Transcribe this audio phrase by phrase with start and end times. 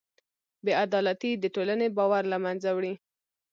[0.65, 2.93] بېعدالتي د ټولنې باور له منځه وړي.